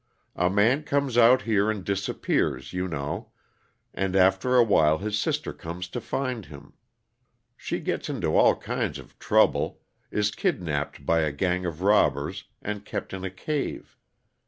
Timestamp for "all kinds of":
8.35-9.19